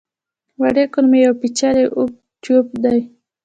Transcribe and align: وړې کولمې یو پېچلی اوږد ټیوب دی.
وړې 0.59 0.85
کولمې 0.93 1.19
یو 1.25 1.33
پېچلی 1.41 1.85
اوږد 1.95 2.17
ټیوب 2.41 2.67
دی. 2.83 2.99